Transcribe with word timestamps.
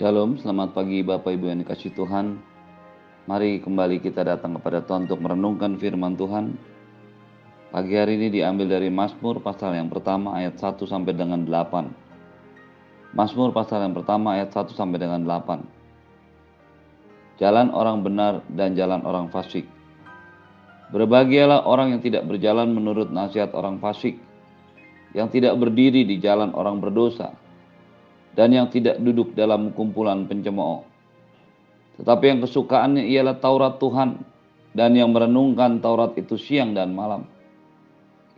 Shalom, 0.00 0.40
selamat 0.40 0.72
pagi 0.72 1.04
Bapak 1.04 1.28
Ibu 1.28 1.52
yang 1.52 1.60
dikasih 1.60 1.92
Tuhan. 1.92 2.40
Mari 3.28 3.60
kembali 3.60 4.00
kita 4.00 4.24
datang 4.24 4.56
kepada 4.56 4.80
Tuhan 4.80 5.04
untuk 5.04 5.20
merenungkan 5.20 5.76
firman 5.76 6.16
Tuhan. 6.16 6.56
Pagi 7.68 8.00
hari 8.00 8.16
ini 8.16 8.32
diambil 8.32 8.80
dari 8.80 8.88
Mazmur 8.88 9.44
pasal 9.44 9.76
yang 9.76 9.92
pertama 9.92 10.40
ayat 10.40 10.56
1 10.56 10.88
sampai 10.88 11.12
dengan 11.12 11.44
8. 11.44 13.12
Mazmur 13.12 13.52
pasal 13.52 13.84
yang 13.84 13.92
pertama 13.92 14.40
ayat 14.40 14.48
1 14.56 14.72
sampai 14.72 14.96
dengan 14.96 15.20
8. 15.20 15.68
Jalan 17.36 17.68
orang 17.68 18.00
benar 18.00 18.40
dan 18.48 18.72
jalan 18.72 19.04
orang 19.04 19.28
fasik. 19.28 19.68
Berbahagialah 20.96 21.68
orang 21.68 21.92
yang 21.92 22.00
tidak 22.00 22.24
berjalan 22.24 22.72
menurut 22.72 23.12
nasihat 23.12 23.52
orang 23.52 23.76
fasik, 23.76 24.16
yang 25.12 25.28
tidak 25.28 25.60
berdiri 25.60 26.08
di 26.08 26.16
jalan 26.24 26.56
orang 26.56 26.80
berdosa, 26.80 27.36
dan 28.34 28.54
yang 28.54 28.70
tidak 28.70 28.98
duduk 29.02 29.34
dalam 29.34 29.74
kumpulan 29.74 30.26
pencemooh. 30.26 30.86
Tetapi 32.00 32.24
yang 32.24 32.40
kesukaannya 32.40 33.04
ialah 33.10 33.36
Taurat 33.42 33.76
Tuhan 33.76 34.22
dan 34.72 34.90
yang 34.94 35.10
merenungkan 35.10 35.82
Taurat 35.82 36.14
itu 36.16 36.38
siang 36.38 36.72
dan 36.72 36.94
malam. 36.94 37.26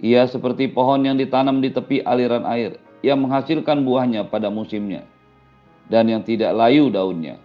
Ia 0.02 0.27
seperti 0.27 0.66
pohon 0.66 1.06
yang 1.06 1.14
ditanam 1.14 1.62
di 1.62 1.70
tepi 1.70 2.02
aliran 2.02 2.42
air, 2.42 2.74
yang 3.06 3.23
menghasilkan 3.23 3.86
buahnya 3.86 4.27
pada 4.27 4.50
musimnya, 4.50 5.06
dan 5.86 6.11
yang 6.11 6.27
tidak 6.27 6.50
layu 6.59 6.91
daunnya, 6.91 7.38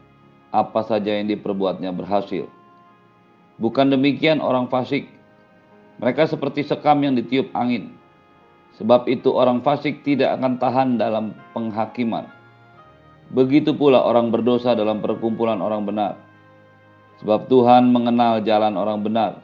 apa 0.49 0.81
saja 0.81 1.13
yang 1.13 1.29
diperbuatnya 1.29 1.93
berhasil. 1.93 2.49
Bukan 3.61 3.93
demikian 3.93 4.41
orang 4.41 4.65
fasik, 4.73 5.05
mereka 6.01 6.25
seperti 6.25 6.65
sekam 6.65 6.97
yang 7.05 7.13
ditiup 7.13 7.53
angin. 7.53 7.93
Sebab 8.81 9.05
itu 9.05 9.33
orang 9.33 9.61
fasik 9.61 10.01
tidak 10.01 10.37
akan 10.37 10.57
tahan 10.57 10.89
dalam 10.97 11.37
penghakiman 11.53 12.36
Begitu 13.27 13.75
pula 13.75 14.03
orang 14.03 14.31
berdosa 14.31 14.71
dalam 14.71 15.03
perkumpulan 15.03 15.59
orang 15.59 15.83
benar. 15.83 16.13
Sebab 17.19 17.49
Tuhan 17.49 17.89
mengenal 17.89 18.45
jalan 18.45 18.77
orang 18.77 19.01
benar, 19.01 19.41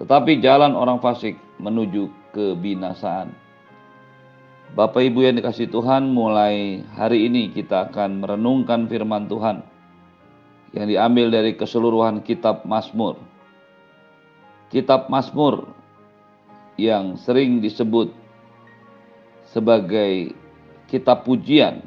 tetapi 0.00 0.40
jalan 0.40 0.72
orang 0.72 0.96
fasik 1.04 1.36
menuju 1.60 2.08
kebinasaan. 2.32 3.28
Bapak 4.72 5.04
Ibu 5.04 5.20
yang 5.20 5.36
dikasih 5.36 5.68
Tuhan, 5.68 6.12
mulai 6.16 6.80
hari 6.96 7.28
ini 7.28 7.52
kita 7.52 7.92
akan 7.92 8.24
merenungkan 8.24 8.88
firman 8.88 9.28
Tuhan 9.28 9.60
yang 10.72 10.86
diambil 10.88 11.28
dari 11.28 11.56
keseluruhan 11.56 12.24
kitab 12.24 12.64
Mazmur. 12.64 13.20
Kitab 14.72 15.12
Mazmur 15.12 15.68
yang 16.80 17.16
sering 17.20 17.60
disebut 17.64 18.12
sebagai 19.48 20.36
kitab 20.88 21.24
pujian 21.24 21.84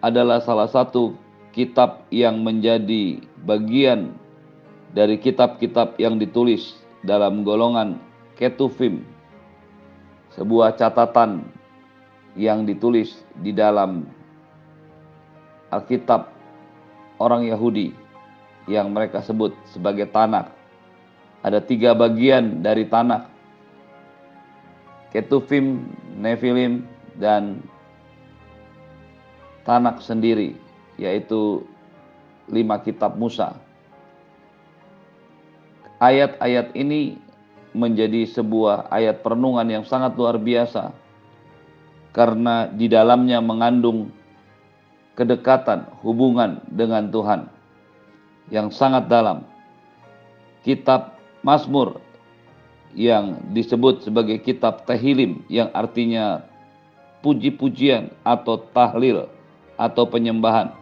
adalah 0.00 0.42
salah 0.44 0.68
satu 0.68 1.16
kitab 1.56 2.04
yang 2.12 2.44
menjadi 2.44 3.20
bagian 3.48 4.12
dari 4.92 5.16
kitab-kitab 5.16 5.96
yang 5.96 6.20
ditulis 6.20 6.76
dalam 7.04 7.44
golongan 7.44 8.00
Ketuvim, 8.36 9.00
sebuah 10.36 10.76
catatan 10.76 11.48
yang 12.36 12.68
ditulis 12.68 13.16
di 13.40 13.56
dalam 13.56 14.04
Alkitab 15.72 16.28
orang 17.16 17.48
Yahudi 17.48 17.96
yang 18.68 18.92
mereka 18.92 19.24
sebut 19.24 19.56
sebagai 19.72 20.04
Tanakh. 20.12 20.52
Ada 21.40 21.64
tiga 21.64 21.96
bagian 21.96 22.60
dari 22.60 22.84
Tanakh, 22.84 23.24
Ketuvim, 25.16 25.88
Nefilim, 26.20 26.84
dan 27.16 27.64
Tanak 29.66 29.98
sendiri, 29.98 30.54
yaitu 30.94 31.66
lima 32.46 32.78
kitab 32.78 33.18
Musa. 33.18 33.58
Ayat-ayat 35.98 36.70
ini 36.78 37.18
menjadi 37.76 38.24
sebuah 38.30 38.88
ayat 38.88 39.20
perenungan 39.20 39.66
yang 39.68 39.84
sangat 39.84 40.16
luar 40.16 40.40
biasa 40.40 40.94
karena 42.16 42.70
di 42.72 42.88
dalamnya 42.88 43.44
mengandung 43.44 44.08
kedekatan 45.18 45.84
hubungan 46.00 46.64
dengan 46.70 47.12
Tuhan 47.12 47.48
yang 48.48 48.72
sangat 48.72 49.10
dalam. 49.10 49.44
Kitab 50.64 51.14
Mazmur 51.46 52.00
yang 52.96 53.38
disebut 53.52 54.02
sebagai 54.02 54.40
kitab 54.42 54.88
Tehilim 54.88 55.44
yang 55.46 55.70
artinya 55.76 56.42
puji-pujian 57.20 58.10
atau 58.24 58.58
tahlil 58.72 59.28
atau 59.76 60.08
penyembahan. 60.08 60.72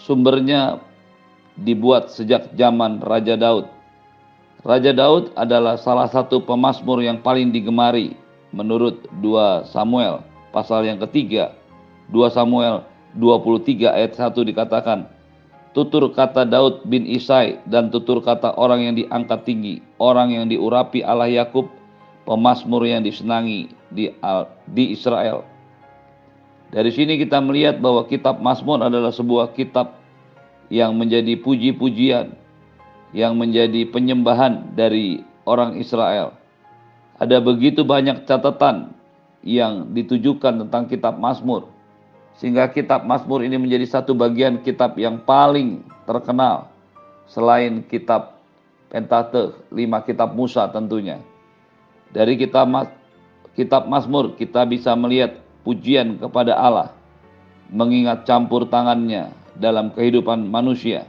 Sumbernya 0.00 0.80
dibuat 1.60 2.08
sejak 2.08 2.52
zaman 2.56 3.04
Raja 3.04 3.36
Daud. 3.36 3.68
Raja 4.60 4.92
Daud 4.92 5.32
adalah 5.36 5.80
salah 5.80 6.08
satu 6.08 6.44
pemazmur 6.44 7.00
yang 7.00 7.20
paling 7.20 7.52
digemari 7.52 8.16
menurut 8.52 9.08
2 9.20 9.68
Samuel 9.68 10.24
pasal 10.52 10.84
yang 10.84 11.00
ketiga. 11.08 11.56
2 12.12 12.26
Samuel 12.34 12.84
23 13.16 13.86
ayat 13.86 14.12
1 14.18 14.50
dikatakan, 14.50 15.06
Tutur 15.70 16.10
kata 16.10 16.42
Daud 16.42 16.82
bin 16.90 17.06
Isai 17.06 17.62
dan 17.62 17.94
tutur 17.94 18.18
kata 18.18 18.58
orang 18.58 18.90
yang 18.90 18.94
diangkat 18.98 19.46
tinggi, 19.46 19.78
orang 20.02 20.34
yang 20.34 20.50
diurapi 20.50 21.06
Allah 21.06 21.30
Yakub, 21.30 21.70
pemazmur 22.26 22.82
yang 22.82 23.06
disenangi 23.06 23.70
di, 23.94 24.10
di 24.66 24.84
Israel. 24.90 25.46
Dari 26.70 26.90
sini 26.94 27.18
kita 27.18 27.42
melihat 27.42 27.82
bahwa 27.82 28.06
kitab 28.06 28.38
Mazmur 28.38 28.78
adalah 28.86 29.10
sebuah 29.10 29.50
kitab 29.58 29.98
yang 30.70 30.94
menjadi 30.94 31.34
puji-pujian, 31.42 32.30
yang 33.10 33.34
menjadi 33.34 33.90
penyembahan 33.90 34.70
dari 34.78 35.26
orang 35.42 35.74
Israel. 35.82 36.38
Ada 37.18 37.42
begitu 37.42 37.82
banyak 37.82 38.22
catatan 38.22 38.94
yang 39.42 39.90
ditujukan 39.90 40.62
tentang 40.66 40.86
kitab 40.86 41.18
Mazmur. 41.18 41.66
Sehingga 42.38 42.70
kitab 42.70 43.02
Mazmur 43.02 43.42
ini 43.42 43.58
menjadi 43.58 44.00
satu 44.00 44.14
bagian 44.14 44.62
kitab 44.62 44.94
yang 44.94 45.18
paling 45.26 45.82
terkenal 46.06 46.70
selain 47.26 47.82
kitab 47.84 48.38
Pentateuch, 48.90 49.54
lima 49.70 50.02
kitab 50.02 50.34
Musa 50.34 50.66
tentunya. 50.66 51.22
Dari 52.10 52.34
kitab 52.34 52.66
kitab 53.54 53.86
Mazmur 53.86 54.34
kita 54.34 54.66
bisa 54.66 54.94
melihat 54.98 55.38
pujian 55.62 56.16
kepada 56.20 56.56
Allah, 56.56 56.92
mengingat 57.70 58.26
campur 58.26 58.66
tangannya 58.66 59.30
dalam 59.56 59.92
kehidupan 59.92 60.48
manusia. 60.48 61.06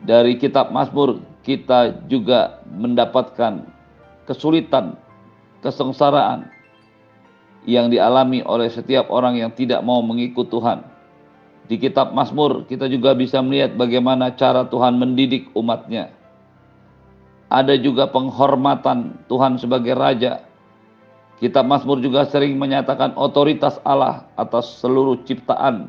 Dari 0.00 0.40
kitab 0.40 0.72
Mazmur 0.72 1.20
kita 1.44 2.06
juga 2.08 2.64
mendapatkan 2.72 3.68
kesulitan, 4.24 4.96
kesengsaraan 5.60 6.48
yang 7.68 7.92
dialami 7.92 8.40
oleh 8.40 8.72
setiap 8.72 9.12
orang 9.12 9.36
yang 9.36 9.52
tidak 9.52 9.84
mau 9.84 10.00
mengikut 10.00 10.48
Tuhan. 10.48 10.80
Di 11.68 11.76
kitab 11.76 12.16
Mazmur 12.16 12.66
kita 12.66 12.88
juga 12.88 13.14
bisa 13.14 13.38
melihat 13.44 13.76
bagaimana 13.76 14.32
cara 14.34 14.66
Tuhan 14.66 14.96
mendidik 14.96 15.52
umatnya. 15.54 16.10
Ada 17.50 17.76
juga 17.78 18.06
penghormatan 18.08 19.26
Tuhan 19.26 19.58
sebagai 19.58 19.94
Raja 19.98 20.49
Kitab 21.40 21.64
Mazmur 21.64 22.04
juga 22.04 22.28
sering 22.28 22.60
menyatakan 22.60 23.16
otoritas 23.16 23.80
Allah 23.80 24.28
atas 24.36 24.76
seluruh 24.76 25.24
ciptaan. 25.24 25.88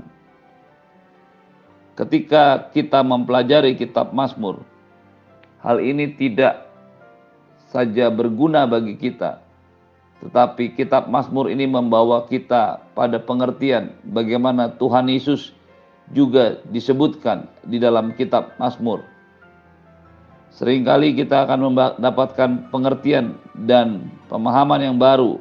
Ketika 2.00 2.72
kita 2.72 3.04
mempelajari 3.04 3.76
kitab 3.76 4.16
Mazmur, 4.16 4.64
hal 5.60 5.84
ini 5.84 6.16
tidak 6.16 6.72
saja 7.68 8.08
berguna 8.08 8.64
bagi 8.64 8.96
kita, 8.96 9.44
tetapi 10.24 10.72
kitab 10.72 11.12
Mazmur 11.12 11.52
ini 11.52 11.68
membawa 11.68 12.24
kita 12.32 12.80
pada 12.96 13.20
pengertian 13.20 13.92
bagaimana 14.08 14.72
Tuhan 14.80 15.12
Yesus 15.12 15.52
juga 16.16 16.64
disebutkan 16.72 17.52
di 17.68 17.76
dalam 17.76 18.16
kitab 18.16 18.56
Mazmur. 18.56 19.04
Seringkali 20.52 21.16
kita 21.16 21.48
akan 21.48 21.72
mendapatkan 21.72 22.68
pengertian 22.76 23.40
dan 23.64 24.12
pemahaman 24.28 24.84
yang 24.84 24.98
baru. 25.00 25.40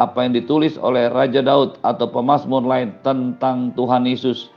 Apa 0.00 0.24
yang 0.24 0.32
ditulis 0.32 0.80
oleh 0.80 1.12
Raja 1.12 1.44
Daud 1.44 1.76
atau 1.84 2.06
pemazmur 2.08 2.64
lain 2.64 2.96
tentang 3.04 3.74
Tuhan 3.76 4.08
Yesus 4.08 4.48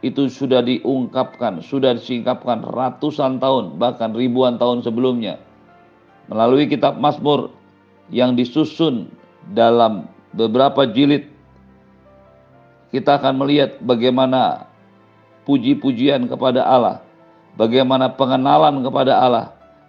itu 0.00 0.30
sudah 0.30 0.62
diungkapkan, 0.62 1.60
sudah 1.60 1.98
disingkapkan 1.98 2.64
ratusan 2.64 3.36
tahun 3.42 3.76
bahkan 3.76 4.16
ribuan 4.16 4.56
tahun 4.56 4.80
sebelumnya. 4.80 5.36
Melalui 6.32 6.70
kitab 6.70 6.96
Mazmur 6.96 7.52
yang 8.08 8.38
disusun 8.38 9.10
dalam 9.52 10.08
beberapa 10.32 10.86
jilid 10.88 11.26
kita 12.94 13.18
akan 13.18 13.42
melihat 13.42 13.78
bagaimana 13.82 14.70
puji-pujian 15.46 16.30
kepada 16.30 16.62
Allah 16.62 17.05
bagaimana 17.56 18.14
pengenalan 18.14 18.84
kepada 18.84 19.12
Allah 19.18 19.46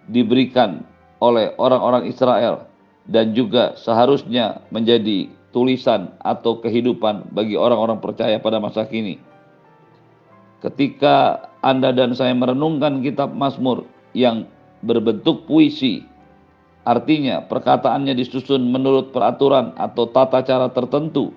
diberikan 0.08 0.82
oleh 1.20 1.52
orang-orang 1.60 2.08
Israel 2.08 2.66
dan 3.08 3.32
juga 3.32 3.76
seharusnya 3.76 4.60
menjadi 4.68 5.28
tulisan 5.52 6.12
atau 6.20 6.60
kehidupan 6.60 7.32
bagi 7.32 7.56
orang-orang 7.56 8.00
percaya 8.00 8.36
pada 8.36 8.60
masa 8.60 8.84
kini. 8.84 9.16
Ketika 10.60 11.48
Anda 11.62 11.94
dan 11.94 12.12
saya 12.18 12.34
merenungkan 12.34 13.00
kitab 13.00 13.32
Mazmur 13.32 13.86
yang 14.12 14.44
berbentuk 14.82 15.46
puisi, 15.46 16.02
artinya 16.82 17.46
perkataannya 17.46 18.12
disusun 18.18 18.66
menurut 18.68 19.14
peraturan 19.14 19.72
atau 19.78 20.10
tata 20.10 20.42
cara 20.42 20.68
tertentu, 20.68 21.30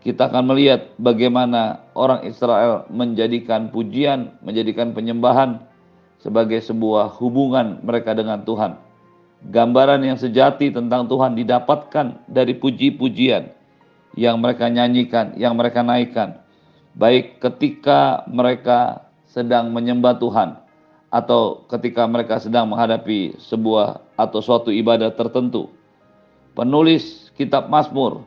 kita 0.00 0.32
akan 0.32 0.52
melihat 0.52 0.92
bagaimana 0.96 1.84
orang 1.92 2.24
Israel 2.24 2.88
menjadikan 2.88 3.68
pujian, 3.68 4.32
menjadikan 4.40 4.96
penyembahan 4.96 5.60
sebagai 6.20 6.60
sebuah 6.64 7.16
hubungan 7.20 7.80
mereka 7.84 8.16
dengan 8.16 8.44
Tuhan 8.44 8.90
gambaran 9.48 10.04
yang 10.04 10.20
sejati 10.20 10.68
tentang 10.68 11.08
Tuhan 11.08 11.32
didapatkan 11.32 12.28
dari 12.28 12.52
puji-pujian 12.60 13.48
yang 14.18 14.36
mereka 14.36 14.68
nyanyikan, 14.68 15.32
yang 15.40 15.56
mereka 15.56 15.80
naikkan, 15.80 16.44
baik 16.92 17.40
ketika 17.40 18.26
mereka 18.28 19.08
sedang 19.24 19.72
menyembah 19.72 20.20
Tuhan 20.20 20.60
atau 21.08 21.64
ketika 21.70 22.04
mereka 22.04 22.42
sedang 22.42 22.68
menghadapi 22.68 23.38
sebuah 23.40 24.02
atau 24.18 24.38
suatu 24.44 24.68
ibadah 24.68 25.14
tertentu. 25.14 25.70
Penulis 26.52 27.30
kitab 27.38 27.70
Mazmur 27.70 28.26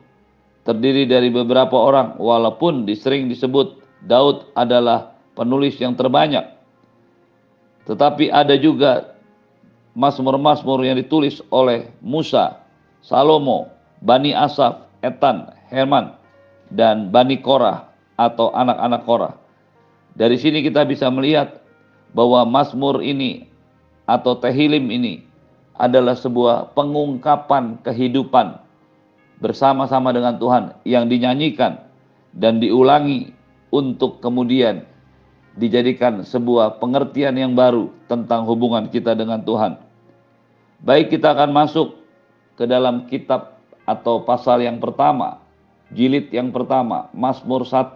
terdiri 0.64 1.04
dari 1.04 1.28
beberapa 1.28 1.76
orang 1.76 2.16
walaupun 2.16 2.88
disering 2.88 3.28
disebut 3.28 3.84
Daud 4.04 4.48
adalah 4.56 5.16
penulis 5.36 5.76
yang 5.80 5.92
terbanyak. 5.96 6.44
Tetapi 7.84 8.32
ada 8.32 8.56
juga 8.56 9.12
Mazmur-Mazmur 9.94 10.82
yang 10.82 10.96
ditulis 10.96 11.44
oleh 11.52 11.92
Musa, 12.00 12.64
Salomo, 13.04 13.68
Bani 14.00 14.32
Asaf, 14.32 14.88
Etan, 15.04 15.52
Herman, 15.68 16.16
dan 16.72 17.12
Bani 17.12 17.38
Korah 17.38 17.92
atau 18.16 18.50
anak-anak 18.56 19.02
Korah. 19.04 19.34
Dari 20.16 20.40
sini 20.40 20.64
kita 20.64 20.88
bisa 20.88 21.12
melihat 21.12 21.60
bahwa 22.16 22.46
Mazmur 22.48 23.04
ini 23.04 23.50
atau 24.08 24.38
Tehilim 24.38 24.88
ini 24.88 25.26
adalah 25.74 26.14
sebuah 26.14 26.72
pengungkapan 26.72 27.82
kehidupan 27.82 28.63
bersama-sama 29.44 30.08
dengan 30.16 30.40
Tuhan 30.40 30.72
yang 30.88 31.04
dinyanyikan 31.04 31.84
dan 32.32 32.64
diulangi 32.64 33.36
untuk 33.68 34.24
kemudian 34.24 34.88
dijadikan 35.60 36.24
sebuah 36.24 36.80
pengertian 36.80 37.36
yang 37.36 37.52
baru 37.52 37.92
tentang 38.08 38.48
hubungan 38.48 38.88
kita 38.88 39.12
dengan 39.12 39.44
Tuhan. 39.44 39.76
Baik 40.80 41.12
kita 41.12 41.36
akan 41.36 41.52
masuk 41.52 42.00
ke 42.56 42.64
dalam 42.64 43.04
kitab 43.04 43.60
atau 43.84 44.24
pasal 44.24 44.64
yang 44.64 44.80
pertama, 44.80 45.44
jilid 45.92 46.32
yang 46.32 46.48
pertama, 46.48 47.12
Mazmur 47.12 47.68
1 47.68 47.92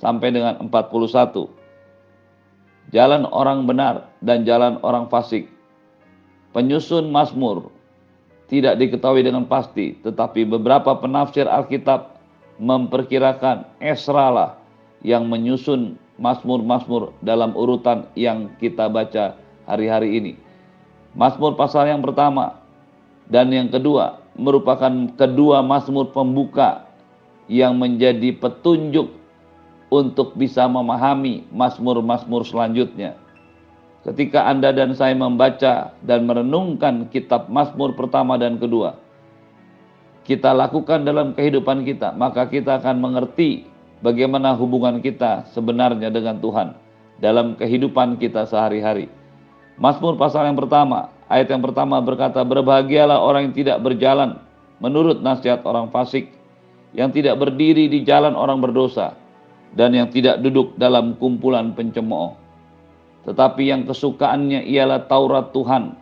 sampai 0.00 0.32
dengan 0.32 0.56
41. 0.64 1.52
Jalan 2.88 3.28
orang 3.28 3.68
benar 3.68 4.08
dan 4.24 4.48
jalan 4.48 4.80
orang 4.80 5.12
fasik. 5.12 5.52
Penyusun 6.56 7.12
Mazmur 7.12 7.68
tidak 8.48 8.80
diketahui 8.80 9.20
dengan 9.20 9.44
pasti, 9.44 9.96
tetapi 10.00 10.48
beberapa 10.48 10.96
penafsir 10.96 11.44
Alkitab 11.44 12.16
memperkirakan 12.58 13.68
Esra 13.78 14.28
lah 14.32 14.50
yang 15.04 15.28
menyusun 15.28 16.00
Mazmur-Mazmur 16.18 17.14
dalam 17.22 17.54
urutan 17.54 18.10
yang 18.18 18.50
kita 18.58 18.90
baca 18.90 19.38
hari-hari 19.68 20.18
ini. 20.18 20.32
Mazmur 21.14 21.54
pasal 21.54 21.86
yang 21.92 22.02
pertama 22.02 22.58
dan 23.30 23.52
yang 23.52 23.70
kedua 23.70 24.18
merupakan 24.34 24.90
kedua 25.14 25.62
Mazmur 25.62 26.10
pembuka 26.10 26.88
yang 27.46 27.76
menjadi 27.78 28.34
petunjuk 28.34 29.12
untuk 29.88 30.36
bisa 30.36 30.68
memahami 30.68 31.48
Mazmur-Mazmur 31.52 32.44
selanjutnya. 32.44 33.16
Ketika 34.06 34.46
Anda 34.46 34.70
dan 34.70 34.94
saya 34.94 35.12
membaca 35.18 35.90
dan 36.06 36.20
merenungkan 36.24 37.10
kitab 37.10 37.50
Mazmur 37.50 37.98
pertama 37.98 38.38
dan 38.38 38.56
kedua, 38.56 38.94
kita 40.22 40.54
lakukan 40.54 41.02
dalam 41.02 41.34
kehidupan 41.34 41.82
kita, 41.82 42.14
maka 42.14 42.46
kita 42.46 42.78
akan 42.78 43.00
mengerti 43.02 43.66
bagaimana 44.04 44.54
hubungan 44.54 45.02
kita 45.02 45.50
sebenarnya 45.50 46.14
dengan 46.14 46.38
Tuhan 46.38 46.78
dalam 47.18 47.58
kehidupan 47.58 48.22
kita 48.22 48.46
sehari-hari. 48.46 49.10
Mazmur 49.78 50.14
pasal 50.14 50.46
yang 50.46 50.58
pertama, 50.58 51.10
ayat 51.30 51.50
yang 51.50 51.62
pertama 51.62 51.98
berkata, 52.02 52.42
Berbahagialah 52.42 53.18
orang 53.18 53.50
yang 53.50 53.56
tidak 53.56 53.78
berjalan 53.82 54.38
menurut 54.78 55.22
nasihat 55.22 55.62
orang 55.66 55.90
fasik, 55.90 56.30
yang 56.94 57.10
tidak 57.10 57.38
berdiri 57.38 57.90
di 57.90 58.02
jalan 58.06 58.34
orang 58.34 58.62
berdosa, 58.62 59.14
dan 59.74 59.94
yang 59.94 60.10
tidak 60.10 60.38
duduk 60.42 60.74
dalam 60.78 61.18
kumpulan 61.18 61.74
pencemooh. 61.74 62.47
Tetapi 63.28 63.68
yang 63.68 63.84
kesukaannya 63.84 64.64
ialah 64.64 65.04
Taurat 65.04 65.52
Tuhan, 65.52 65.92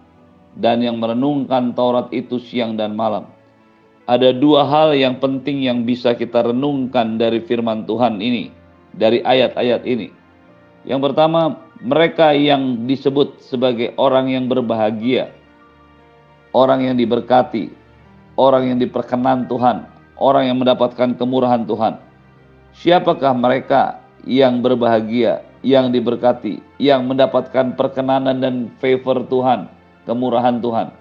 dan 0.55 0.79
yang 0.79 1.03
merenungkan 1.03 1.75
Taurat 1.75 2.07
itu 2.15 2.39
siang 2.39 2.79
dan 2.79 2.95
malam. 2.95 3.27
Ada 4.07 4.31
dua 4.31 4.63
hal 4.63 4.95
yang 4.95 5.19
penting 5.19 5.67
yang 5.67 5.83
bisa 5.83 6.15
kita 6.15 6.47
renungkan 6.47 7.19
dari 7.19 7.43
firman 7.43 7.83
Tuhan 7.83 8.23
ini, 8.23 8.55
dari 8.95 9.19
ayat-ayat 9.27 9.83
ini. 9.83 10.15
Yang 10.87 11.11
pertama, 11.11 11.67
mereka 11.83 12.31
yang 12.31 12.87
disebut 12.87 13.43
sebagai 13.43 13.91
orang 13.99 14.31
yang 14.31 14.47
berbahagia, 14.47 15.35
orang 16.55 16.87
yang 16.87 16.95
diberkati, 16.95 17.75
orang 18.39 18.71
yang 18.71 18.79
diperkenan 18.79 19.51
Tuhan, 19.51 19.83
orang 20.23 20.47
yang 20.47 20.63
mendapatkan 20.63 21.19
kemurahan 21.19 21.67
Tuhan. 21.67 21.99
Siapakah 22.79 23.35
mereka 23.35 23.99
yang 24.23 24.63
berbahagia, 24.63 25.43
yang 25.67 25.91
diberkati, 25.91 26.63
yang 26.79 27.11
mendapatkan 27.11 27.75
perkenanan 27.75 28.39
dan 28.39 28.55
favor 28.79 29.27
Tuhan, 29.27 29.67
kemurahan 30.07 30.63
Tuhan? 30.63 30.95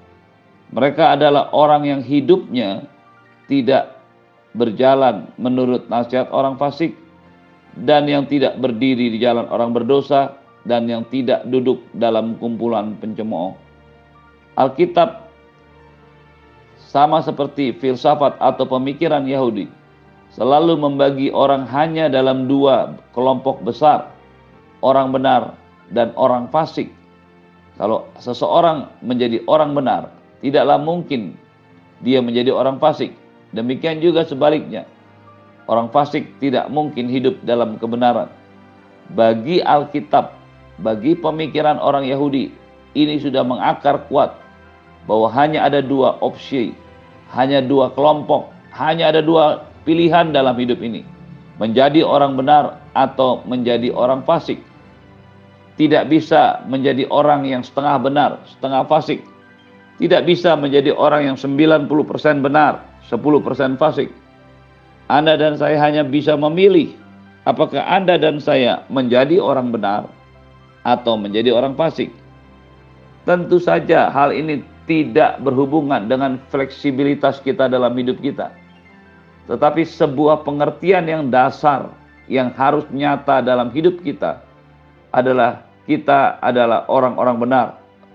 Mereka 0.74 1.14
adalah 1.14 1.54
orang 1.54 1.86
yang 1.86 2.02
hidupnya 2.02 2.90
tidak 3.46 4.02
berjalan 4.58 5.30
menurut 5.38 5.86
nasihat 5.86 6.26
orang 6.34 6.58
fasik 6.58 6.98
dan 7.86 8.10
yang 8.10 8.26
tidak 8.26 8.58
berdiri 8.58 9.14
di 9.14 9.22
jalan 9.22 9.46
orang 9.54 9.76
berdosa 9.76 10.34
dan 10.66 10.90
yang 10.90 11.06
tidak 11.14 11.46
duduk 11.46 11.86
dalam 11.94 12.34
kumpulan 12.42 12.98
pencemooh. 12.98 13.54
Alkitab 14.58 15.30
sama 16.80 17.20
seperti 17.22 17.76
filsafat 17.76 18.40
atau 18.40 18.66
pemikiran 18.66 19.28
Yahudi 19.28 19.68
selalu 20.32 20.80
membagi 20.80 21.28
orang 21.36 21.68
hanya 21.68 22.08
dalam 22.08 22.48
dua 22.48 22.96
kelompok 23.12 23.60
besar, 23.68 24.15
orang 24.82 25.12
benar 25.14 25.56
dan 25.92 26.12
orang 26.18 26.50
fasik. 26.50 26.92
Kalau 27.76 28.08
seseorang 28.20 28.88
menjadi 29.04 29.44
orang 29.52 29.76
benar, 29.76 30.12
tidaklah 30.40 30.80
mungkin 30.80 31.36
dia 32.00 32.24
menjadi 32.24 32.56
orang 32.56 32.80
fasik. 32.80 33.12
Demikian 33.52 34.00
juga 34.00 34.24
sebaliknya. 34.24 34.88
Orang 35.68 35.92
fasik 35.92 36.28
tidak 36.40 36.72
mungkin 36.72 37.12
hidup 37.12 37.40
dalam 37.44 37.76
kebenaran. 37.80 38.32
Bagi 39.12 39.62
Alkitab 39.62 40.46
bagi 40.82 41.16
pemikiran 41.16 41.80
orang 41.80 42.04
Yahudi 42.04 42.52
ini 42.96 43.16
sudah 43.20 43.48
mengakar 43.48 44.08
kuat 44.12 44.36
bahwa 45.08 45.32
hanya 45.32 45.64
ada 45.64 45.80
dua 45.80 46.20
opsi, 46.20 46.76
hanya 47.32 47.64
dua 47.64 47.94
kelompok, 47.96 48.52
hanya 48.76 49.14
ada 49.14 49.22
dua 49.24 49.64
pilihan 49.88 50.36
dalam 50.36 50.58
hidup 50.60 50.82
ini. 50.84 51.06
Menjadi 51.56 52.04
orang 52.04 52.36
benar 52.36 52.84
atau 52.92 53.44
menjadi 53.48 53.92
orang 53.96 54.24
fasik. 54.28 54.60
Tidak 55.76 56.08
bisa 56.08 56.64
menjadi 56.68 57.08
orang 57.12 57.48
yang 57.48 57.64
setengah 57.64 58.00
benar, 58.00 58.32
setengah 58.48 58.84
fasik. 58.88 59.24
Tidak 59.96 60.28
bisa 60.28 60.56
menjadi 60.60 60.92
orang 60.92 61.32
yang 61.32 61.38
90% 61.40 61.88
benar, 62.44 62.84
10% 63.08 63.80
fasik. 63.80 64.12
Anda 65.08 65.40
dan 65.40 65.56
saya 65.56 65.78
hanya 65.80 66.04
bisa 66.04 66.36
memilih 66.36 66.92
apakah 67.46 67.86
Anda 67.86 68.18
dan 68.18 68.42
saya 68.42 68.84
menjadi 68.90 69.38
orang 69.38 69.70
benar 69.70 70.10
atau 70.84 71.16
menjadi 71.16 71.54
orang 71.54 71.78
fasik. 71.78 72.10
Tentu 73.26 73.58
saja 73.58 74.10
hal 74.10 74.34
ini 74.34 74.62
tidak 74.86 75.42
berhubungan 75.42 76.06
dengan 76.06 76.38
fleksibilitas 76.54 77.42
kita 77.42 77.66
dalam 77.66 77.94
hidup 77.98 78.22
kita. 78.22 78.54
Tetapi 79.46 79.86
sebuah 79.86 80.42
pengertian 80.42 81.06
yang 81.06 81.30
dasar 81.30 81.94
yang 82.26 82.50
harus 82.58 82.86
nyata 82.90 83.46
dalam 83.46 83.70
hidup 83.70 84.02
kita 84.02 84.42
adalah 85.14 85.62
kita 85.86 86.42
adalah 86.42 86.90
orang-orang 86.90 87.38
benar 87.38 87.68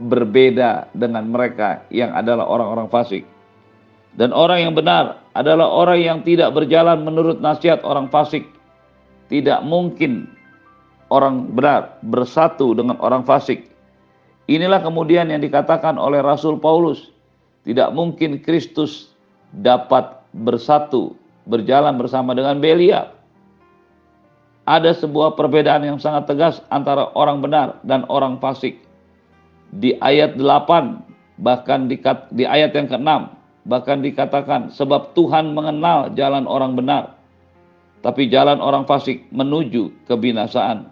berbeda 0.03 0.91
dengan 0.91 1.31
mereka 1.31 1.87
yang 1.95 2.11
adalah 2.11 2.49
orang-orang 2.51 2.91
fasik. 2.91 3.23
Dan 4.19 4.35
orang 4.35 4.67
yang 4.67 4.75
benar 4.75 5.23
adalah 5.39 5.71
orang 5.71 6.03
yang 6.03 6.19
tidak 6.27 6.51
berjalan 6.51 7.07
menurut 7.07 7.39
nasihat 7.39 7.79
orang 7.87 8.11
fasik. 8.11 8.43
Tidak 9.31 9.63
mungkin 9.63 10.27
orang 11.15 11.55
benar 11.55 12.03
bersatu 12.03 12.75
dengan 12.75 12.99
orang 12.99 13.23
fasik. 13.23 13.71
Inilah 14.51 14.83
kemudian 14.83 15.31
yang 15.31 15.39
dikatakan 15.39 15.95
oleh 15.95 16.19
Rasul 16.19 16.59
Paulus. 16.59 17.15
Tidak 17.63 17.95
mungkin 17.95 18.43
Kristus 18.43 19.15
dapat 19.55 20.20
bersatu, 20.35 21.19
berjalan 21.47 21.97
bersama 21.99 22.35
dengan 22.37 22.59
Belia. 22.59 23.11
Ada 24.69 24.95
sebuah 25.03 25.35
perbedaan 25.35 25.83
yang 25.83 25.99
sangat 25.99 26.31
tegas 26.31 26.63
antara 26.71 27.11
orang 27.19 27.43
benar 27.43 27.83
dan 27.83 28.07
orang 28.07 28.39
fasik. 28.39 28.79
Di 29.75 29.99
ayat 29.99 30.39
8, 30.39 31.43
bahkan 31.43 31.91
di, 31.91 31.99
di 32.35 32.45
ayat 32.47 32.71
yang 32.77 32.87
ke-6, 32.87 33.11
bahkan 33.67 33.99
dikatakan 34.05 34.71
sebab 34.71 35.17
Tuhan 35.17 35.57
mengenal 35.57 36.15
jalan 36.15 36.47
orang 36.47 36.79
benar, 36.79 37.19
tapi 38.01 38.31
jalan 38.31 38.63
orang 38.63 38.87
fasik 38.87 39.27
menuju 39.35 39.91
kebinasaan. 40.07 40.89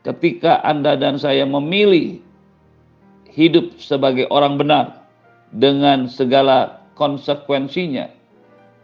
Ketika 0.00 0.64
Anda 0.64 0.96
dan 0.96 1.20
saya 1.20 1.44
memilih 1.44 2.24
hidup 3.30 3.76
sebagai 3.76 4.26
orang 4.32 4.56
benar 4.56 5.04
dengan 5.52 6.08
segala 6.08 6.80
konsekuensinya, 6.96 8.19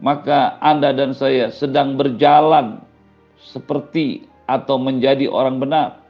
maka 0.01 0.61
Anda 0.61 0.93
dan 0.93 1.17
saya 1.17 1.49
sedang 1.49 1.97
berjalan 1.97 2.85
seperti 3.41 4.29
atau 4.47 4.77
menjadi 4.77 5.27
orang 5.31 5.59
benar. 5.59 6.01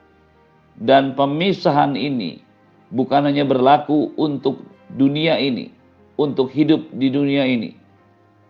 Dan 0.76 1.16
pemisahan 1.16 1.96
ini 1.96 2.44
bukan 2.92 3.24
hanya 3.24 3.48
berlaku 3.48 4.12
untuk 4.20 4.60
dunia 4.92 5.40
ini, 5.40 5.72
untuk 6.20 6.52
hidup 6.52 6.84
di 6.92 7.08
dunia 7.08 7.48
ini, 7.48 7.72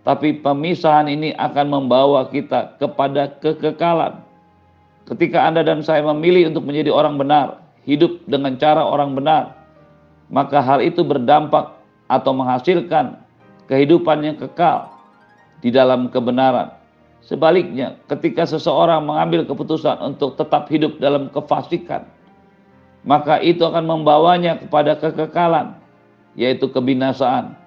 tapi 0.03 0.35
pemisahan 0.43 1.07
ini 1.07 1.31
akan 1.39 1.67
membawa 1.71 2.27
kita 2.27 2.75
kepada 2.83 3.31
kekekalan. 3.39 4.27
Ketika 5.07 5.47
Anda 5.47 5.63
dan 5.63 5.87
saya 5.87 6.03
memilih 6.03 6.51
untuk 6.51 6.67
menjadi 6.67 6.91
orang 6.91 7.15
benar, 7.15 7.63
hidup 7.87 8.27
dengan 8.27 8.59
cara 8.59 8.83
orang 8.83 9.15
benar, 9.15 9.55
maka 10.27 10.59
hal 10.59 10.83
itu 10.83 11.07
berdampak 11.07 11.79
atau 12.11 12.35
menghasilkan 12.35 13.23
kehidupan 13.71 14.27
yang 14.27 14.35
kekal 14.35 14.96
di 15.61 15.73
dalam 15.73 16.09
kebenaran. 16.13 16.73
Sebaliknya, 17.27 17.99
ketika 18.07 18.47
seseorang 18.47 19.03
mengambil 19.03 19.43
keputusan 19.43 19.99
untuk 19.99 20.39
tetap 20.39 20.71
hidup 20.71 21.03
dalam 21.03 21.27
kefasikan, 21.35 22.07
maka 23.03 23.43
itu 23.43 23.67
akan 23.67 23.83
membawanya 23.83 24.63
kepada 24.63 24.95
kekekalan, 24.95 25.75
yaitu 26.39 26.71
kebinasaan. 26.71 27.59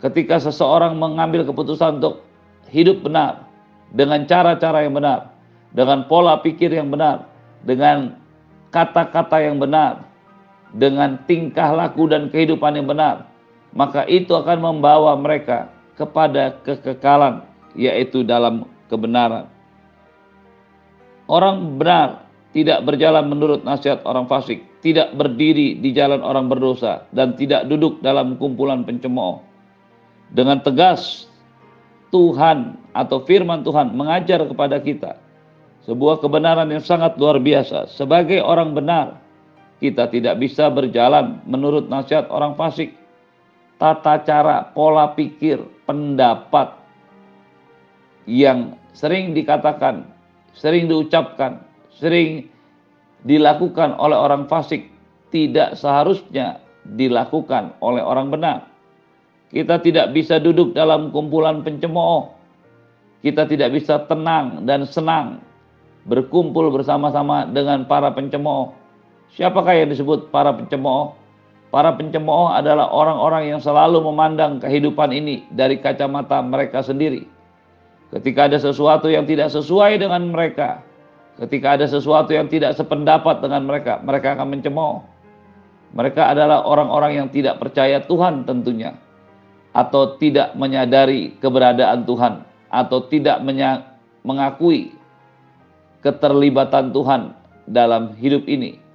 Ketika 0.00 0.40
seseorang 0.40 0.96
mengambil 0.96 1.44
keputusan 1.44 2.00
untuk 2.00 2.24
hidup 2.72 3.04
benar 3.04 3.44
dengan 3.92 4.24
cara-cara 4.24 4.88
yang 4.88 4.96
benar, 4.96 5.36
dengan 5.76 6.08
pola 6.08 6.40
pikir 6.40 6.72
yang 6.72 6.88
benar, 6.88 7.28
dengan 7.60 8.16
kata-kata 8.72 9.36
yang 9.40 9.60
benar, 9.60 10.04
dengan 10.72 11.20
tingkah 11.28 11.76
laku 11.76 12.08
dan 12.08 12.32
kehidupan 12.32 12.76
yang 12.76 12.88
benar, 12.88 13.28
maka 13.76 14.08
itu 14.08 14.32
akan 14.32 14.64
membawa 14.64 15.12
mereka 15.16 15.75
kepada 15.96 16.60
kekekalan, 16.62 17.42
yaitu 17.74 18.22
dalam 18.22 18.68
kebenaran. 18.92 19.48
Orang 21.26 21.80
benar 21.80 22.28
tidak 22.54 22.86
berjalan 22.86 23.26
menurut 23.26 23.66
nasihat 23.66 24.00
orang 24.06 24.30
fasik, 24.30 24.62
tidak 24.80 25.12
berdiri 25.18 25.76
di 25.76 25.90
jalan 25.90 26.22
orang 26.22 26.46
berdosa, 26.46 27.04
dan 27.10 27.34
tidak 27.34 27.66
duduk 27.66 27.98
dalam 28.00 28.38
kumpulan 28.38 28.86
pencemooh. 28.86 29.42
Dengan 30.30 30.62
tegas, 30.62 31.26
Tuhan 32.14 32.78
atau 32.94 33.26
firman 33.26 33.66
Tuhan 33.66 33.92
mengajar 33.92 34.46
kepada 34.46 34.78
kita 34.78 35.18
sebuah 35.86 36.18
kebenaran 36.18 36.66
yang 36.70 36.82
sangat 36.82 37.14
luar 37.16 37.38
biasa. 37.38 37.86
Sebagai 37.94 38.42
orang 38.42 38.74
benar, 38.74 39.22
kita 39.78 40.10
tidak 40.10 40.42
bisa 40.42 40.66
berjalan 40.68 41.38
menurut 41.46 41.86
nasihat 41.86 42.26
orang 42.32 42.58
fasik. 42.58 42.90
Tata 43.78 44.24
cara, 44.24 44.66
pola 44.72 45.12
pikir, 45.14 45.62
pendapat 45.86 46.74
yang 48.26 48.74
sering 48.92 49.32
dikatakan, 49.32 50.04
sering 50.52 50.90
diucapkan, 50.90 51.62
sering 51.94 52.50
dilakukan 53.24 53.94
oleh 53.96 54.18
orang 54.18 54.50
fasik 54.50 54.90
tidak 55.30 55.78
seharusnya 55.78 56.58
dilakukan 56.98 57.74
oleh 57.80 58.02
orang 58.02 58.30
benar. 58.30 58.66
Kita 59.50 59.78
tidak 59.78 60.10
bisa 60.12 60.42
duduk 60.42 60.74
dalam 60.74 61.14
kumpulan 61.14 61.62
pencemooh. 61.62 62.34
Kita 63.22 63.46
tidak 63.46 63.72
bisa 63.74 64.02
tenang 64.10 64.66
dan 64.68 64.84
senang 64.86 65.40
berkumpul 66.06 66.70
bersama-sama 66.70 67.46
dengan 67.50 67.82
para 67.86 68.14
pencemooh 68.14 68.86
Siapakah 69.36 69.76
yang 69.76 69.92
disebut 69.92 70.32
para 70.32 70.48
pencemooh? 70.56 71.12
Para 71.76 71.92
pencemooh 71.92 72.56
adalah 72.56 72.88
orang-orang 72.88 73.52
yang 73.52 73.60
selalu 73.60 74.00
memandang 74.00 74.64
kehidupan 74.64 75.12
ini 75.12 75.44
dari 75.52 75.76
kacamata 75.76 76.40
mereka 76.40 76.80
sendiri. 76.80 77.28
Ketika 78.16 78.48
ada 78.48 78.56
sesuatu 78.56 79.12
yang 79.12 79.28
tidak 79.28 79.52
sesuai 79.52 80.00
dengan 80.00 80.32
mereka, 80.32 80.80
ketika 81.36 81.76
ada 81.76 81.84
sesuatu 81.84 82.32
yang 82.32 82.48
tidak 82.48 82.72
sependapat 82.80 83.44
dengan 83.44 83.68
mereka, 83.68 84.00
mereka 84.00 84.40
akan 84.40 84.56
mencemooh. 84.56 85.04
Mereka 85.92 86.32
adalah 86.32 86.64
orang-orang 86.64 87.12
yang 87.20 87.28
tidak 87.28 87.60
percaya 87.60 88.00
Tuhan 88.00 88.48
tentunya, 88.48 88.96
atau 89.76 90.16
tidak 90.16 90.56
menyadari 90.56 91.36
keberadaan 91.44 92.08
Tuhan, 92.08 92.40
atau 92.72 93.04
tidak 93.04 93.36
mengakui 94.24 94.96
keterlibatan 96.00 96.88
Tuhan 96.96 97.36
dalam 97.68 98.16
hidup 98.16 98.48
ini. 98.48 98.85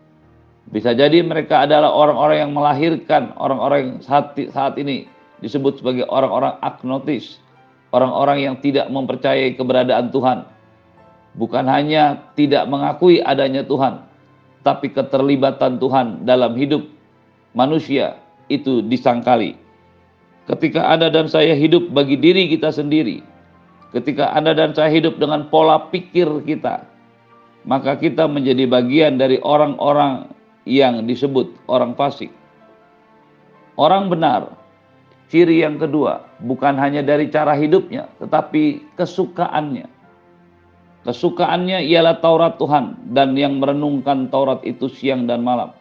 Bisa 0.70 0.94
jadi 0.94 1.26
mereka 1.26 1.66
adalah 1.66 1.90
orang-orang 1.90 2.38
yang 2.46 2.52
melahirkan 2.54 3.34
orang-orang 3.40 3.80
yang 3.82 3.98
saat, 4.06 4.38
saat 4.54 4.78
ini 4.78 5.10
disebut 5.42 5.82
sebagai 5.82 6.06
orang-orang 6.06 6.54
agnotis, 6.62 7.42
orang-orang 7.90 8.46
yang 8.46 8.56
tidak 8.62 8.86
mempercayai 8.94 9.58
keberadaan 9.58 10.14
Tuhan. 10.14 10.46
Bukan 11.34 11.66
hanya 11.66 12.30
tidak 12.38 12.68
mengakui 12.68 13.24
adanya 13.24 13.66
Tuhan, 13.66 14.04
tapi 14.62 14.92
keterlibatan 14.92 15.80
Tuhan 15.82 16.28
dalam 16.28 16.54
hidup 16.54 16.86
manusia 17.58 18.20
itu 18.52 18.84
disangkali. 18.86 19.58
Ketika 20.46 20.92
Anda 20.92 21.08
dan 21.08 21.32
saya 21.32 21.56
hidup 21.56 21.90
bagi 21.96 22.20
diri 22.20 22.52
kita 22.52 22.76
sendiri, 22.76 23.24
ketika 23.96 24.36
Anda 24.36 24.52
dan 24.52 24.76
saya 24.76 24.92
hidup 24.92 25.18
dengan 25.20 25.48
pola 25.48 25.88
pikir 25.88 26.28
kita, 26.44 26.84
maka 27.64 27.96
kita 27.96 28.28
menjadi 28.28 28.68
bagian 28.68 29.16
dari 29.16 29.40
orang-orang 29.40 30.28
yang 30.66 31.06
disebut 31.06 31.50
orang 31.66 31.98
fasik. 31.98 32.30
Orang 33.80 34.12
benar, 34.12 34.54
ciri 35.32 35.64
yang 35.64 35.82
kedua, 35.82 36.22
bukan 36.44 36.78
hanya 36.78 37.02
dari 37.02 37.32
cara 37.32 37.58
hidupnya, 37.58 38.12
tetapi 38.22 38.94
kesukaannya. 39.00 39.88
Kesukaannya 41.02 41.82
ialah 41.90 42.22
Taurat 42.22 42.62
Tuhan 42.62 42.94
dan 43.10 43.34
yang 43.34 43.58
merenungkan 43.58 44.30
Taurat 44.30 44.62
itu 44.62 44.86
siang 44.86 45.26
dan 45.26 45.42
malam. 45.42 45.74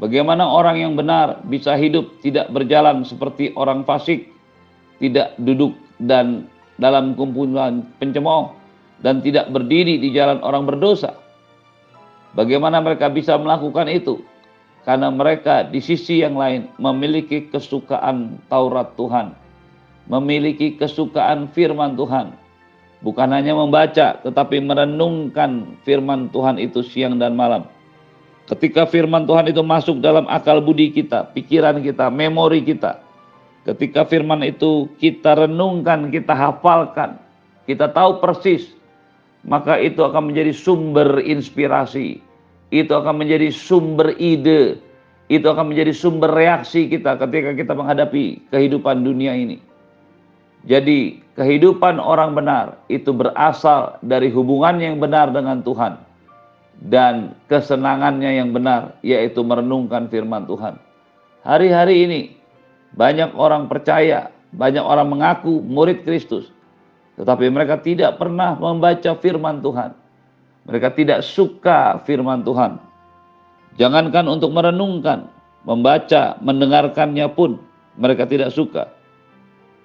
Bagaimana 0.00 0.48
orang 0.48 0.80
yang 0.80 0.92
benar 0.96 1.44
bisa 1.44 1.76
hidup 1.76 2.08
tidak 2.24 2.48
berjalan 2.52 3.04
seperti 3.04 3.52
orang 3.52 3.84
fasik, 3.84 4.32
tidak 4.96 5.36
duduk 5.40 5.76
dan 6.00 6.48
dalam 6.80 7.12
kumpulan 7.16 7.84
pencemooh, 8.00 8.52
dan 9.04 9.20
tidak 9.20 9.52
berdiri 9.52 10.00
di 10.00 10.08
jalan 10.12 10.40
orang 10.40 10.64
berdosa 10.64 11.25
Bagaimana 12.32 12.82
mereka 12.82 13.12
bisa 13.12 13.36
melakukan 13.38 13.86
itu? 13.86 14.24
Karena 14.86 15.10
mereka 15.10 15.66
di 15.66 15.82
sisi 15.82 16.22
yang 16.22 16.38
lain 16.38 16.70
memiliki 16.78 17.50
kesukaan 17.50 18.38
Taurat 18.46 18.94
Tuhan, 18.94 19.34
memiliki 20.06 20.78
kesukaan 20.78 21.50
firman 21.50 21.98
Tuhan. 21.98 22.30
Bukan 23.02 23.28
hanya 23.34 23.52
membaca, 23.52 24.18
tetapi 24.22 24.62
merenungkan 24.62 25.76
firman 25.82 26.30
Tuhan 26.30 26.62
itu 26.62 26.86
siang 26.86 27.18
dan 27.18 27.34
malam. 27.34 27.66
Ketika 28.46 28.86
firman 28.86 29.26
Tuhan 29.26 29.50
itu 29.50 29.58
masuk 29.66 29.98
dalam 29.98 30.22
akal 30.30 30.62
budi 30.62 30.94
kita, 30.94 31.34
pikiran 31.34 31.82
kita, 31.82 32.06
memori 32.06 32.62
kita. 32.62 33.02
Ketika 33.66 34.06
firman 34.06 34.46
itu 34.46 34.86
kita 35.02 35.34
renungkan, 35.34 36.14
kita 36.14 36.30
hafalkan, 36.30 37.18
kita 37.66 37.90
tahu 37.90 38.22
persis, 38.22 38.75
maka 39.46 39.78
itu 39.78 40.02
akan 40.02 40.34
menjadi 40.34 40.50
sumber 40.50 41.22
inspirasi, 41.22 42.18
itu 42.74 42.92
akan 42.92 43.22
menjadi 43.22 43.54
sumber 43.54 44.18
ide, 44.18 44.82
itu 45.30 45.46
akan 45.46 45.70
menjadi 45.70 45.94
sumber 45.94 46.34
reaksi 46.34 46.90
kita 46.90 47.14
ketika 47.22 47.54
kita 47.54 47.72
menghadapi 47.78 48.42
kehidupan 48.50 49.06
dunia 49.06 49.38
ini. 49.38 49.62
Jadi, 50.66 51.22
kehidupan 51.38 52.02
orang 52.02 52.34
benar 52.34 52.82
itu 52.90 53.14
berasal 53.14 54.02
dari 54.02 54.34
hubungan 54.34 54.82
yang 54.82 54.98
benar 54.98 55.30
dengan 55.30 55.62
Tuhan 55.62 55.94
dan 56.90 57.38
kesenangannya 57.46 58.42
yang 58.42 58.50
benar, 58.50 58.98
yaitu 59.06 59.46
merenungkan 59.46 60.10
firman 60.10 60.42
Tuhan. 60.50 60.74
Hari-hari 61.46 62.02
ini, 62.02 62.20
banyak 62.98 63.30
orang 63.38 63.70
percaya, 63.70 64.34
banyak 64.50 64.82
orang 64.82 65.06
mengaku 65.06 65.62
murid 65.62 66.02
Kristus, 66.02 66.50
tetapi 67.16 67.48
mereka 67.48 67.80
tidak 67.80 68.20
pernah 68.20 68.54
membaca 68.56 69.16
firman 69.18 69.60
Tuhan 69.64 69.96
mereka 70.66 70.90
tidak 70.90 71.22
suka 71.22 72.02
firman 72.02 72.42
Tuhan. 72.42 72.82
Jangankan 73.78 74.26
untuk 74.26 74.50
merenungkan, 74.50 75.30
membaca, 75.62 76.34
mendengarkannya 76.42 77.26
pun 77.30 77.62
mereka 77.94 78.26
tidak 78.26 78.50
suka. 78.50 78.90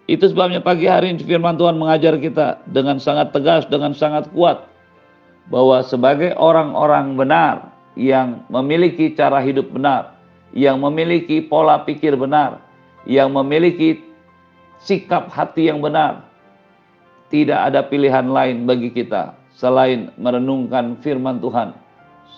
Itu 0.10 0.26
sebabnya 0.28 0.60
pagi 0.60 0.90
hari 0.90 1.14
ini 1.14 1.22
firman 1.22 1.56
Tuhan 1.56 1.78
mengajar 1.78 2.18
kita 2.18 2.66
dengan 2.66 2.98
sangat 2.98 3.30
tegas, 3.30 3.70
dengan 3.70 3.94
sangat 3.94 4.28
kuat 4.34 4.66
bahwa 5.54 5.86
sebagai 5.86 6.34
orang-orang 6.34 7.14
benar 7.14 7.70
yang 7.94 8.42
memiliki 8.50 9.14
cara 9.14 9.38
hidup 9.38 9.70
benar, 9.70 10.18
yang 10.58 10.82
memiliki 10.82 11.46
pola 11.46 11.86
pikir 11.86 12.18
benar, 12.18 12.58
yang 13.06 13.30
memiliki 13.30 14.02
sikap 14.82 15.30
hati 15.30 15.70
yang 15.70 15.78
benar, 15.78 16.26
tidak 17.32 17.72
ada 17.72 17.82
pilihan 17.88 18.28
lain 18.28 18.68
bagi 18.68 18.92
kita 18.92 19.34
selain 19.56 20.12
merenungkan 20.20 21.00
firman 21.00 21.40
Tuhan, 21.40 21.72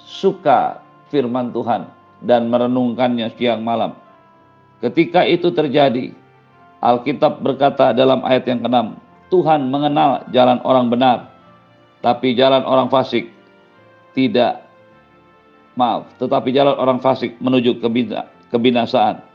suka 0.05 0.79
firman 1.09 1.49
Tuhan, 1.49 1.89
dan 2.21 2.47
merenungkannya 2.47 3.33
siang 3.35 3.65
malam. 3.65 3.97
Ketika 4.79 5.25
itu 5.25 5.49
terjadi, 5.49 6.13
Alkitab 6.83 7.41
berkata 7.41 7.89
dalam 7.95 8.21
ayat 8.21 8.45
yang 8.45 8.61
ke-6, 8.61 8.77
Tuhan 9.33 9.71
mengenal 9.73 10.29
jalan 10.29 10.61
orang 10.61 10.87
benar, 10.93 11.17
tapi 12.05 12.37
jalan 12.37 12.61
orang 12.67 12.91
fasik 12.91 13.33
tidak 14.13 14.61
maaf, 15.73 16.05
tetapi 16.21 16.53
jalan 16.53 16.77
orang 16.77 17.01
fasik 17.01 17.33
menuju 17.41 17.81
kebinasaan. 18.53 19.25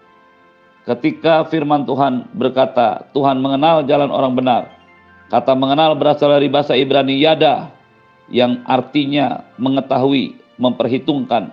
Ketika 0.87 1.45
firman 1.51 1.83
Tuhan 1.83 2.31
berkata, 2.37 3.11
Tuhan 3.11 3.43
mengenal 3.43 3.83
jalan 3.85 4.09
orang 4.09 4.39
benar. 4.39 4.78
Kata 5.29 5.53
mengenal 5.53 5.93
berasal 5.93 6.41
dari 6.41 6.49
bahasa 6.49 6.73
Ibrani 6.73 7.21
yada 7.21 7.69
yang 8.33 8.65
artinya 8.65 9.45
mengetahui, 9.61 10.41
memperhitungkan, 10.57 11.53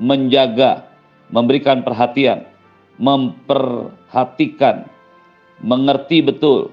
menjaga, 0.00 0.88
memberikan 1.28 1.84
perhatian, 1.84 2.48
memperhatikan, 2.96 4.88
mengerti 5.60 6.24
betul, 6.24 6.72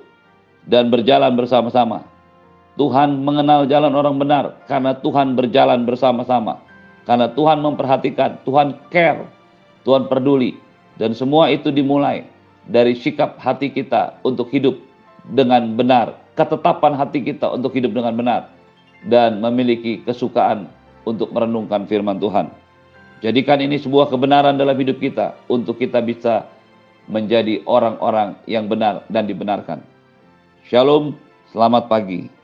dan 0.63 0.87
berjalan 0.87 1.35
bersama-sama. 1.35 2.07
Tuhan 2.79 3.19
mengenal 3.21 3.67
jalan 3.67 3.93
orang 3.93 4.15
benar 4.17 4.45
karena 4.65 4.95
Tuhan 4.97 5.35
berjalan 5.35 5.83
bersama-sama. 5.83 6.63
Karena 7.03 7.27
Tuhan 7.35 7.59
memperhatikan, 7.59 8.39
Tuhan 8.47 8.79
care, 8.87 9.27
Tuhan 9.83 10.07
peduli. 10.07 10.55
Dan 10.95 11.11
semua 11.11 11.51
itu 11.51 11.67
dimulai 11.67 12.23
dari 12.63 12.95
sikap 12.95 13.35
hati 13.43 13.75
kita 13.75 14.23
untuk 14.23 14.47
hidup 14.55 14.79
dengan 15.27 15.75
benar. 15.79 16.19
Ketetapan 16.33 16.97
hati 16.97 17.23
kita 17.23 17.51
untuk 17.53 17.71
hidup 17.77 17.93
dengan 17.95 18.13
benar. 18.17 18.41
Dan 19.03 19.43
memiliki 19.43 20.03
kesukaan 20.03 20.67
untuk 21.03 21.31
merenungkan 21.31 21.87
firman 21.87 22.19
Tuhan. 22.19 22.47
Jadikan 23.23 23.59
ini 23.63 23.79
sebuah 23.79 24.11
kebenaran 24.11 24.59
dalam 24.59 24.75
hidup 24.75 24.99
kita 24.99 25.35
untuk 25.47 25.79
kita 25.79 26.03
bisa 26.03 26.47
menjadi 27.07 27.63
orang-orang 27.67 28.35
yang 28.47 28.67
benar 28.67 29.03
dan 29.11 29.27
dibenarkan. 29.27 29.79
Shalom, 30.67 31.15
selamat 31.51 31.91
pagi. 31.91 32.42